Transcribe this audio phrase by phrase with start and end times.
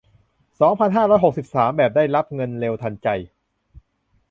[0.59, 3.07] สองพันห้าร้อยหกสิบสาม แบบได้รับเงินเร็วทันใจ